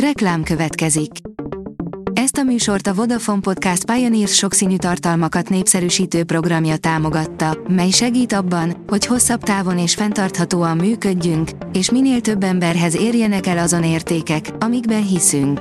Reklám 0.00 0.42
következik. 0.42 1.10
Ezt 2.12 2.36
a 2.36 2.42
műsort 2.42 2.86
a 2.86 2.94
Vodafone 2.94 3.40
Podcast 3.40 3.84
Pioneers 3.84 4.34
sokszínű 4.34 4.76
tartalmakat 4.76 5.48
népszerűsítő 5.48 6.24
programja 6.24 6.76
támogatta, 6.76 7.58
mely 7.68 7.90
segít 7.90 8.32
abban, 8.32 8.84
hogy 8.86 9.06
hosszabb 9.06 9.42
távon 9.42 9.78
és 9.78 9.94
fenntarthatóan 9.94 10.76
működjünk, 10.76 11.50
és 11.72 11.90
minél 11.90 12.20
több 12.20 12.42
emberhez 12.42 12.96
érjenek 12.96 13.46
el 13.46 13.58
azon 13.58 13.84
értékek, 13.84 14.50
amikben 14.58 15.06
hiszünk. 15.06 15.60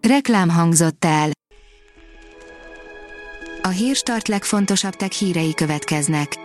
Reklám 0.00 0.48
hangzott 0.48 1.04
el. 1.04 1.30
A 3.62 3.68
hírstart 3.68 4.28
legfontosabb 4.28 4.94
tech 4.94 5.12
hírei 5.12 5.54
következnek. 5.54 6.36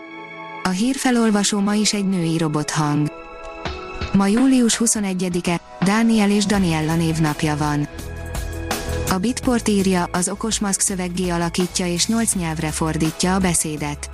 A 0.63 0.69
hírfelolvasó 0.69 1.59
ma 1.59 1.73
is 1.73 1.93
egy 1.93 2.07
női 2.07 2.37
robothang. 2.37 3.17
Ma 4.13 4.27
július 4.27 4.81
21-e, 4.83 5.58
Dániel 5.89 6.31
és 6.31 6.45
Daniella 6.45 6.95
névnapja 6.95 7.57
van. 7.57 7.87
A 9.11 9.17
Bitport 9.17 9.67
írja, 9.67 10.09
az 10.11 10.29
okos 10.29 10.59
maszk 10.59 10.79
szöveggé 10.79 11.29
alakítja 11.29 11.85
és 11.85 12.07
8 12.07 12.33
nyelvre 12.33 12.71
fordítja 12.71 13.35
a 13.35 13.39
beszédet. 13.39 14.09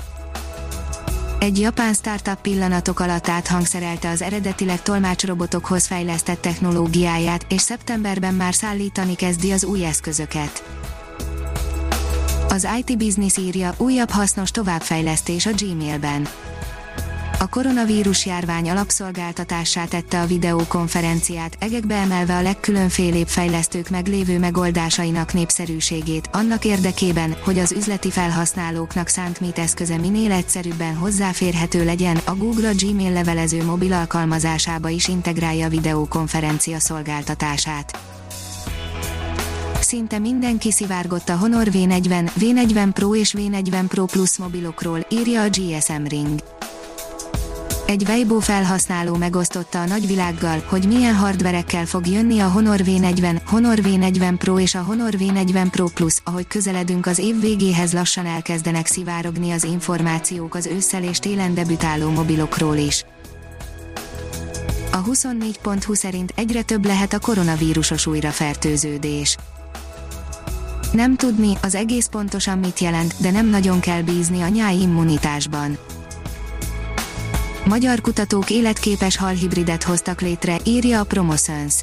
Egy 1.40 1.60
japán 1.60 1.94
startup 1.94 2.42
pillanatok 2.42 3.00
alatt 3.00 3.30
áthangszerelte 3.30 4.10
az 4.10 4.22
eredetileg 4.22 4.82
tolmácsrobotokhoz 4.82 5.86
fejlesztett 5.86 6.42
technológiáját, 6.42 7.46
és 7.50 7.62
szeptemberben 7.62 8.34
már 8.34 8.54
szállítani 8.54 9.16
kezdi 9.16 9.52
az 9.52 9.64
új 9.64 9.86
eszközöket. 9.86 10.64
Az 12.50 12.68
IT 12.78 12.98
Business 12.98 13.38
írja, 13.38 13.74
újabb 13.78 14.10
hasznos 14.10 14.52
továbbfejlesztés 14.52 15.46
a 15.46 15.52
Gmailben 15.58 16.28
a 17.40 17.48
koronavírus 17.48 18.26
járvány 18.26 18.70
alapszolgáltatását 18.70 19.90
tette 19.90 20.22
a 20.22 20.26
videokonferenciát, 20.26 21.58
egekbe 21.60 21.96
emelve 21.96 22.36
a 22.36 22.42
legkülönfélébb 22.42 23.28
fejlesztők 23.28 23.90
meglévő 23.90 24.40
megoldásainak 24.40 25.34
népszerűségét, 25.34 26.30
annak 26.32 26.66
érdekében, 26.66 27.36
hogy 27.44 27.60
az 27.60 27.72
üzleti 27.72 28.12
felhasználóknak 28.12 29.08
szánt 29.08 29.40
Meet 29.40 29.58
eszköze 29.58 29.98
minél 29.98 30.32
egyszerűbben 30.32 30.96
hozzáférhető 30.96 31.86
legyen, 31.86 32.20
a 32.26 32.36
Google 32.36 32.70
a 32.70 32.74
Gmail 32.74 33.12
levelező 33.12 33.64
mobil 33.64 33.94
alkalmazásába 33.94 34.90
is 34.90 35.08
integrálja 35.08 35.66
a 35.66 35.70
videokonferencia 35.70 36.80
szolgáltatását. 36.80 38.00
Szinte 39.80 40.20
mindenki 40.20 40.72
szivárgott 40.72 41.30
a 41.30 41.38
Honor 41.38 41.68
V40, 41.72 42.30
V40 42.40 42.90
Pro 42.94 43.16
és 43.16 43.36
V40 43.38 43.86
Pro 43.88 44.06
Plus 44.06 44.38
mobilokról, 44.38 45.08
írja 45.10 45.42
a 45.42 45.50
GSM 45.50 46.04
Ring. 46.04 46.55
Egy 47.86 48.04
Weibo 48.08 48.40
felhasználó 48.40 49.16
megosztotta 49.16 49.82
a 49.82 49.86
nagyvilággal, 49.86 50.64
hogy 50.66 50.88
milyen 50.88 51.16
hardverekkel 51.16 51.86
fog 51.86 52.08
jönni 52.08 52.40
a 52.40 52.48
Honor 52.48 52.80
V40, 52.84 53.42
Honor 53.46 53.80
V40 53.82 54.36
Pro 54.38 54.60
és 54.60 54.76
a 54.76 54.82
Honor 54.82 55.14
V40 55.18 55.68
Pro 55.72 55.86
Plus, 55.86 56.16
ahogy 56.24 56.48
közeledünk 56.48 57.06
az 57.06 57.18
év 57.18 57.40
végéhez 57.40 57.94
lassan 57.94 58.26
elkezdenek 58.26 58.86
szivárogni 58.86 59.52
az 59.52 59.64
információk 59.64 60.56
az 60.56 60.66
ősszel 60.66 61.04
és 61.04 61.20
télen 61.20 61.54
debütáló 61.54 62.10
mobilokról 62.10 62.76
is. 62.76 63.06
A 64.92 65.04
24.20 65.04 65.96
szerint 65.96 66.34
egyre 66.36 66.62
több 66.62 66.86
lehet 66.86 67.14
a 67.14 67.20
koronavírusos 67.20 68.06
újrafertőződés. 68.06 69.38
Nem 70.92 71.16
tudni, 71.16 71.58
az 71.62 71.76
egész 71.76 72.08
pontosan 72.08 72.58
mit 72.58 72.80
jelent, 72.80 73.14
de 73.18 73.32
nem 73.32 73.50
nagyon 73.50 73.80
kell 73.80 74.02
bízni 74.02 74.42
a 74.42 74.48
nyári 74.48 74.82
immunitásban 74.82 75.78
Magyar 77.66 78.02
kutatók 78.02 78.50
életképes 78.50 79.18
halhibridet 79.18 79.84
hoztak 79.84 80.22
létre, 80.22 80.58
írja 80.64 81.00
a 81.00 81.04
Promoszöns. 81.04 81.74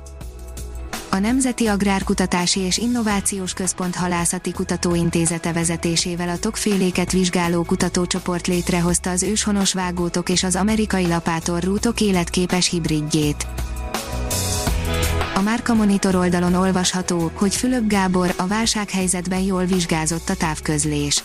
A 1.10 1.18
Nemzeti 1.18 1.66
Agrárkutatási 1.66 2.60
és 2.60 2.78
Innovációs 2.78 3.52
Központ 3.52 3.94
Halászati 3.94 4.52
Kutatóintézete 4.52 5.52
vezetésével 5.52 6.28
a 6.28 6.38
tokféléket 6.38 7.12
vizsgáló 7.12 7.62
kutatócsoport 7.62 8.46
létrehozta 8.46 9.10
az 9.10 9.22
őshonos 9.22 9.72
vágótok 9.72 10.28
és 10.28 10.42
az 10.42 10.56
amerikai 10.56 11.06
lapátorrútok 11.06 12.00
életképes 12.00 12.68
hibridjét. 12.68 13.46
A 15.34 15.40
Márka 15.40 15.74
Monitor 15.74 16.14
oldalon 16.14 16.54
olvasható, 16.54 17.30
hogy 17.34 17.54
Fülöp 17.54 17.86
Gábor 17.86 18.34
a 18.36 18.46
válsághelyzetben 18.46 19.40
jól 19.40 19.64
vizsgázott 19.64 20.28
a 20.28 20.34
távközlés 20.34 21.22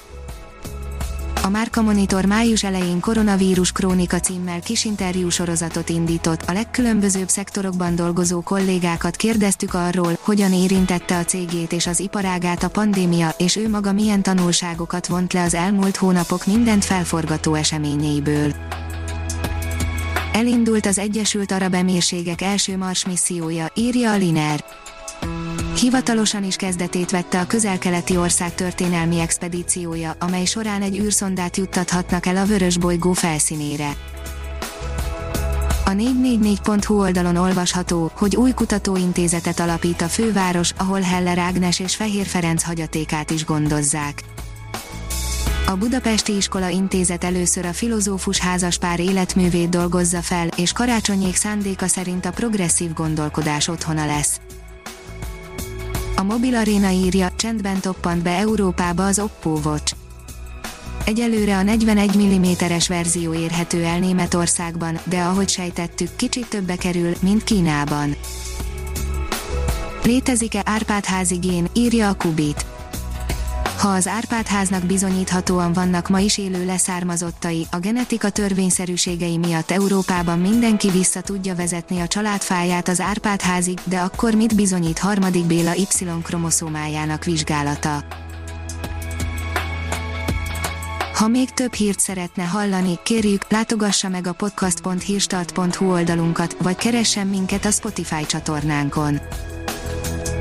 a 1.47 1.49
Márka 1.49 1.81
Monitor 1.81 2.25
május 2.25 2.63
elején 2.63 2.99
koronavírus 2.99 3.71
krónika 3.71 4.19
címmel 4.19 4.61
kis 4.61 4.85
interjú 4.85 5.29
sorozatot 5.29 5.89
indított, 5.89 6.41
a 6.47 6.53
legkülönbözőbb 6.53 7.27
szektorokban 7.27 7.95
dolgozó 7.95 8.41
kollégákat 8.41 9.15
kérdeztük 9.15 9.73
arról, 9.73 10.17
hogyan 10.21 10.53
érintette 10.53 11.17
a 11.17 11.23
cégét 11.23 11.71
és 11.71 11.87
az 11.87 11.99
iparágát 11.99 12.63
a 12.63 12.69
pandémia, 12.69 13.29
és 13.37 13.55
ő 13.55 13.69
maga 13.69 13.91
milyen 13.91 14.21
tanulságokat 14.21 15.07
vont 15.07 15.33
le 15.33 15.43
az 15.43 15.53
elmúlt 15.53 15.95
hónapok 15.95 16.45
mindent 16.45 16.85
felforgató 16.85 17.53
eseményeiből. 17.53 18.53
Elindult 20.33 20.85
az 20.85 20.97
Egyesült 20.97 21.51
Arab 21.51 21.73
Emírségek 21.73 22.41
első 22.41 22.77
Mars 22.77 23.05
missziója, 23.05 23.69
írja 23.75 24.11
a 24.11 24.17
Liner. 24.17 24.63
Hivatalosan 25.79 26.43
is 26.43 26.55
kezdetét 26.55 27.11
vette 27.11 27.39
a 27.39 27.47
közel-keleti 27.47 28.17
ország 28.17 28.55
történelmi 28.55 29.19
expedíciója, 29.19 30.15
amely 30.19 30.45
során 30.45 30.81
egy 30.81 30.99
űrszondát 30.99 31.57
juttathatnak 31.57 32.25
el 32.25 32.37
a 32.37 32.45
vörös 32.45 32.77
bolygó 32.77 33.13
felszínére. 33.13 33.95
A 35.85 35.89
444.hu 35.89 36.99
oldalon 36.99 37.35
olvasható, 37.35 38.11
hogy 38.15 38.35
új 38.35 38.51
kutatóintézetet 38.51 39.59
alapít 39.59 40.01
a 40.01 40.07
főváros, 40.07 40.71
ahol 40.77 40.99
Heller 40.99 41.37
Ágnes 41.37 41.79
és 41.79 41.95
Fehér 41.95 42.25
Ferenc 42.25 42.63
hagyatékát 42.63 43.31
is 43.31 43.45
gondozzák. 43.45 44.23
A 45.67 45.75
Budapesti 45.75 46.35
Iskola 46.35 46.69
Intézet 46.69 47.23
először 47.23 47.65
a 47.65 47.73
filozófus 47.73 48.37
házaspár 48.37 48.99
életművét 48.99 49.69
dolgozza 49.69 50.21
fel, 50.21 50.47
és 50.55 50.71
karácsonyék 50.71 51.35
szándéka 51.35 51.87
szerint 51.87 52.25
a 52.25 52.31
progresszív 52.31 52.93
gondolkodás 52.93 53.67
otthona 53.67 54.05
lesz. 54.05 54.39
A 56.19 56.23
Mobil 56.23 56.55
Arena 56.55 56.89
írja, 56.89 57.31
csendben 57.35 57.79
toppant 57.79 58.23
be 58.23 58.29
Európába 58.29 59.05
az 59.05 59.19
Oppo 59.19 59.49
Watch. 59.49 59.95
Egyelőre 61.05 61.57
a 61.57 61.63
41 61.63 62.17
mm-es 62.17 62.87
verzió 62.87 63.33
érhető 63.33 63.83
el 63.83 63.99
Németországban, 63.99 64.99
de 65.03 65.21
ahogy 65.21 65.49
sejtettük, 65.49 66.15
kicsit 66.15 66.49
többe 66.49 66.75
kerül, 66.75 67.13
mint 67.21 67.43
Kínában. 67.43 68.15
Létezik-e 70.03 70.61
Árpád 70.65 71.05
házigén, 71.05 71.67
írja 71.73 72.09
a 72.09 72.13
Kubit. 72.13 72.65
Ha 73.77 73.87
az 73.87 74.07
Árpád 74.07 74.47
háznak 74.47 74.83
bizonyíthatóan 74.83 75.73
vannak 75.73 76.09
ma 76.09 76.19
is 76.19 76.37
élő 76.37 76.65
leszármazottai, 76.65 77.67
a 77.71 77.77
genetika 77.77 78.29
törvényszerűségei 78.29 79.37
miatt 79.37 79.71
Európában 79.71 80.39
mindenki 80.39 80.89
vissza 80.89 81.21
tudja 81.21 81.55
vezetni 81.55 81.99
a 81.99 82.07
családfáját 82.07 82.87
az 82.87 82.99
Árpád 82.99 83.41
házig, 83.41 83.79
de 83.83 83.99
akkor 83.99 84.33
mit 84.33 84.55
bizonyít 84.55 84.99
harmadik 84.99 85.45
Béla 85.45 85.75
Y-kromoszómájának 85.75 87.23
vizsgálata? 87.23 88.03
Ha 91.13 91.27
még 91.27 91.51
több 91.51 91.73
hírt 91.73 91.99
szeretne 91.99 92.43
hallani, 92.43 92.99
kérjük, 93.03 93.45
látogassa 93.49 94.09
meg 94.09 94.27
a 94.27 94.33
podcast.hírstart.hu 94.33 95.91
oldalunkat, 95.91 96.55
vagy 96.61 96.75
keressen 96.75 97.27
minket 97.27 97.65
a 97.65 97.71
Spotify 97.71 98.25
csatornánkon 98.25 99.19